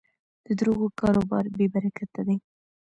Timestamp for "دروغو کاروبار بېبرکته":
0.59-2.21